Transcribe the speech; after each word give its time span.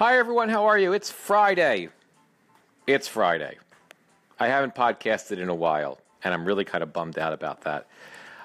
Hi, 0.00 0.16
everyone. 0.16 0.48
How 0.48 0.64
are 0.64 0.78
you? 0.78 0.94
It's 0.94 1.10
Friday. 1.10 1.90
It's 2.86 3.06
Friday. 3.06 3.58
I 4.38 4.46
haven't 4.46 4.74
podcasted 4.74 5.36
in 5.36 5.50
a 5.50 5.54
while, 5.54 5.98
and 6.24 6.32
I'm 6.32 6.46
really 6.46 6.64
kind 6.64 6.82
of 6.82 6.90
bummed 6.90 7.18
out 7.18 7.34
about 7.34 7.60
that. 7.64 7.86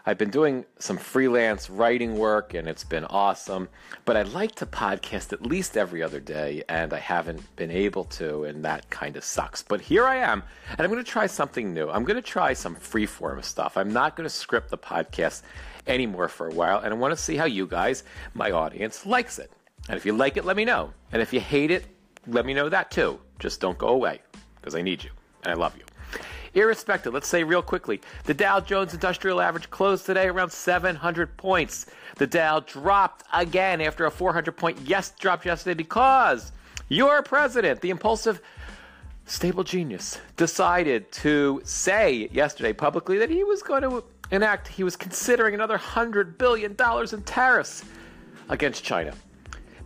I've 0.06 0.18
been 0.18 0.32
doing 0.32 0.66
some 0.80 0.98
freelance 0.98 1.70
writing 1.70 2.18
work, 2.18 2.56
and 2.56 2.68
it's 2.68 2.84
been 2.84 3.06
awesome, 3.06 3.70
but 4.04 4.18
I'd 4.18 4.34
like 4.34 4.56
to 4.56 4.66
podcast 4.66 5.32
at 5.32 5.46
least 5.46 5.78
every 5.78 6.04
other 6.04 6.20
day, 6.20 6.62
and 6.68 6.92
I 6.92 7.00
haven't 7.00 7.56
been 7.56 7.72
able 7.72 8.04
to, 8.04 8.44
and 8.44 8.66
that 8.66 8.90
kind 8.90 9.16
of 9.16 9.24
sucks. 9.24 9.64
But 9.64 9.80
here 9.80 10.06
I 10.06 10.18
am, 10.18 10.44
and 10.72 10.82
I'm 10.82 10.92
going 10.92 11.02
to 11.02 11.10
try 11.10 11.26
something 11.26 11.74
new. 11.74 11.90
I'm 11.90 12.04
going 12.04 12.22
to 12.22 12.30
try 12.30 12.52
some 12.52 12.76
freeform 12.76 13.42
stuff. 13.46 13.78
I'm 13.78 13.94
not 13.94 14.18
going 14.18 14.26
to 14.26 14.30
script 14.30 14.72
the 14.72 14.78
podcast 14.78 15.44
anymore 15.88 16.28
for 16.28 16.50
a 16.50 16.54
while, 16.54 16.80
and 16.80 16.94
I 16.94 16.98
want 16.98 17.16
to 17.16 17.24
see 17.24 17.38
how 17.38 17.46
you 17.46 17.66
guys, 17.66 18.04
my 18.34 18.52
audience, 18.52 19.06
likes 19.06 19.40
it. 19.40 19.50
And 19.90 19.98
if 19.98 20.06
you 20.06 20.14
like 20.14 20.38
it, 20.38 20.46
let 20.46 20.56
me 20.56 20.66
know. 20.66 20.92
And 21.12 21.22
if 21.22 21.32
you 21.32 21.40
hate 21.40 21.72
it, 21.72 21.86
let 22.28 22.46
me 22.46 22.54
know 22.54 22.70
that 22.70 22.92
too. 22.92 23.20
Just 23.40 23.62
don't 23.62 23.78
go 23.78 23.90
away 23.90 24.22
because 24.56 24.76
I 24.76 24.82
need 24.82 25.04
you 25.04 25.12
and 25.44 25.54
I 25.54 25.56
love 25.56 25.78
you. 25.78 25.84
Irrespective, 26.56 27.14
let's 27.14 27.28
say 27.28 27.44
real 27.44 27.62
quickly 27.62 28.02
the 28.24 28.34
Dow 28.34 28.62
Jones 28.62 28.94
Industrial 28.94 29.42
Average 29.42 29.70
closed 29.70 30.06
today 30.06 30.28
around 30.28 30.52
700 30.52 31.36
points. 31.38 31.88
The 32.16 32.26
Dow 32.26 32.62
dropped 32.62 33.26
again 33.34 33.82
after 33.82 34.06
a 34.06 34.12
400 34.12 34.54
point 34.54 34.80
yes 34.86 35.12
drop 35.20 35.44
yesterday 35.44 35.76
because 35.76 36.54
your 36.88 37.22
president, 37.24 37.82
the 37.82 37.90
impulsive 37.90 38.42
stable 39.26 39.64
genius, 39.64 40.20
decided 40.38 41.12
to 41.12 41.62
say 41.66 42.30
yesterday 42.32 42.72
publicly 42.72 43.18
that 43.18 43.30
he 43.30 43.44
was 43.44 43.62
going 43.62 43.82
to 43.82 44.04
enact, 44.32 44.68
he 44.68 44.84
was 44.84 44.96
considering 44.96 45.54
another 45.54 45.78
$100 45.78 46.38
billion 46.38 46.72
in 46.72 47.22
tariffs 47.24 47.84
against 48.50 48.84
China 48.84 49.14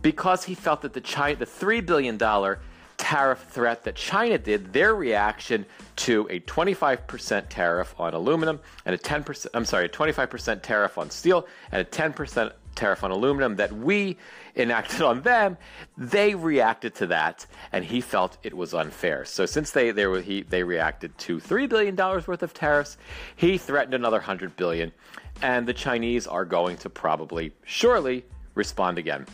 because 0.02 0.44
he 0.44 0.54
felt 0.54 0.82
that 0.82 0.92
the 0.92 1.00
China, 1.00 1.36
the 1.36 1.46
three 1.46 1.80
billion 1.80 2.16
dollar 2.16 2.60
tariff 2.96 3.46
threat 3.48 3.84
that 3.84 3.94
China 3.94 4.36
did, 4.36 4.72
their 4.72 4.94
reaction 4.94 5.64
to 5.96 6.26
a 6.30 6.38
25% 6.40 7.46
tariff 7.48 7.94
on 7.98 8.12
aluminum 8.12 8.60
and 8.84 8.94
a 8.94 8.98
10%, 8.98 9.46
I'm 9.54 9.64
sorry, 9.64 9.86
a 9.86 9.88
25% 9.88 10.62
tariff 10.62 10.98
on 10.98 11.10
steel 11.10 11.46
and 11.72 11.80
a 11.80 11.84
10% 11.84 12.52
tariff 12.74 13.02
on 13.02 13.10
aluminum 13.10 13.56
that 13.56 13.72
we 13.72 14.16
enacted 14.56 15.02
on 15.02 15.22
them, 15.22 15.56
they 15.96 16.34
reacted 16.34 16.94
to 16.96 17.06
that, 17.08 17.46
and 17.72 17.84
he 17.84 18.00
felt 18.00 18.38
it 18.42 18.54
was 18.54 18.74
unfair. 18.74 19.24
So 19.24 19.46
since 19.46 19.70
they 19.70 19.90
they 19.90 20.22
he 20.22 20.42
they 20.42 20.62
reacted 20.62 21.16
to 21.18 21.40
three 21.40 21.66
billion 21.66 21.94
dollars 21.94 22.26
worth 22.26 22.42
of 22.42 22.54
tariffs, 22.54 22.96
he 23.36 23.58
threatened 23.58 23.94
another 23.94 24.20
hundred 24.20 24.56
billion, 24.56 24.92
and 25.42 25.66
the 25.66 25.74
Chinese 25.74 26.26
are 26.26 26.44
going 26.44 26.76
to 26.78 26.90
probably 26.90 27.52
surely 27.64 28.24
respond 28.54 28.98
again. 28.98 29.26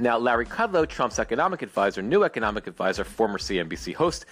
Now, 0.00 0.16
Larry 0.16 0.46
Kudlow, 0.46 0.88
Trump's 0.88 1.18
economic 1.18 1.62
advisor, 1.62 2.02
new 2.02 2.22
economic 2.22 2.68
advisor, 2.68 3.02
former 3.02 3.38
CNBC 3.38 3.94
host, 3.94 4.26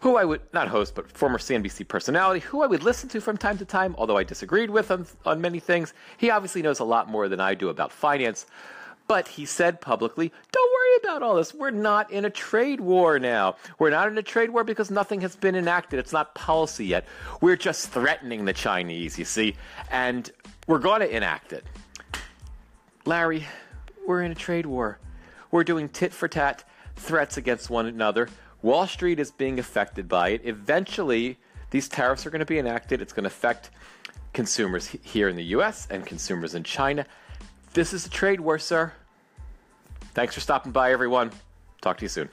who 0.00 0.16
I 0.16 0.24
would, 0.24 0.40
not 0.52 0.66
host, 0.66 0.96
but 0.96 1.10
former 1.10 1.38
CNBC 1.38 1.86
personality, 1.86 2.40
who 2.40 2.62
I 2.62 2.66
would 2.66 2.82
listen 2.82 3.08
to 3.10 3.20
from 3.20 3.36
time 3.36 3.56
to 3.58 3.64
time, 3.64 3.94
although 3.98 4.16
I 4.16 4.24
disagreed 4.24 4.68
with 4.68 4.90
him 4.90 5.06
on 5.24 5.40
many 5.40 5.60
things. 5.60 5.94
He 6.18 6.30
obviously 6.30 6.60
knows 6.60 6.80
a 6.80 6.84
lot 6.84 7.08
more 7.08 7.28
than 7.28 7.38
I 7.38 7.54
do 7.54 7.68
about 7.68 7.92
finance. 7.92 8.46
But 9.06 9.28
he 9.28 9.46
said 9.46 9.80
publicly, 9.80 10.32
don't 10.52 10.72
worry 10.72 10.96
about 11.04 11.22
all 11.22 11.36
this. 11.36 11.54
We're 11.54 11.70
not 11.70 12.10
in 12.10 12.24
a 12.24 12.30
trade 12.30 12.80
war 12.80 13.18
now. 13.18 13.56
We're 13.78 13.90
not 13.90 14.08
in 14.08 14.18
a 14.18 14.22
trade 14.22 14.50
war 14.50 14.64
because 14.64 14.90
nothing 14.90 15.20
has 15.20 15.36
been 15.36 15.54
enacted. 15.54 15.98
It's 15.98 16.12
not 16.12 16.34
policy 16.34 16.86
yet. 16.86 17.06
We're 17.40 17.56
just 17.56 17.90
threatening 17.90 18.44
the 18.44 18.52
Chinese, 18.52 19.18
you 19.18 19.24
see, 19.24 19.54
and 19.90 20.30
we're 20.66 20.78
going 20.78 21.00
to 21.00 21.14
enact 21.14 21.52
it. 21.52 21.64
Larry, 23.04 23.44
we're 24.06 24.22
in 24.22 24.32
a 24.32 24.36
trade 24.36 24.66
war. 24.66 24.98
We're 25.52 25.64
doing 25.64 25.90
tit 25.90 26.12
for 26.12 26.26
tat 26.26 26.64
threats 26.96 27.36
against 27.36 27.70
one 27.70 27.86
another. 27.86 28.28
Wall 28.62 28.86
Street 28.86 29.20
is 29.20 29.30
being 29.30 29.58
affected 29.58 30.08
by 30.08 30.30
it. 30.30 30.40
Eventually, 30.44 31.38
these 31.70 31.88
tariffs 31.88 32.26
are 32.26 32.30
going 32.30 32.40
to 32.40 32.46
be 32.46 32.58
enacted. 32.58 33.00
It's 33.02 33.12
going 33.12 33.24
to 33.24 33.28
affect 33.28 33.70
consumers 34.32 34.86
here 34.86 35.28
in 35.28 35.36
the 35.36 35.44
US 35.56 35.86
and 35.90 36.06
consumers 36.06 36.54
in 36.54 36.64
China. 36.64 37.06
This 37.74 37.92
is 37.92 38.06
a 38.06 38.10
trade 38.10 38.40
war, 38.40 38.58
sir. 38.58 38.92
Thanks 40.14 40.34
for 40.34 40.40
stopping 40.40 40.72
by, 40.72 40.90
everyone. 40.90 41.30
Talk 41.82 41.98
to 41.98 42.04
you 42.04 42.08
soon. 42.08 42.30